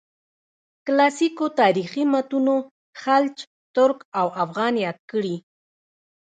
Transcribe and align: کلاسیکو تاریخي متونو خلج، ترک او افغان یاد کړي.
کلاسیکو 0.85 1.45
تاریخي 1.59 2.03
متونو 2.13 2.55
خلج، 3.01 3.35
ترک 3.75 3.99
او 4.19 4.27
افغان 4.43 4.73
یاد 4.85 4.99
کړي. 5.11 5.35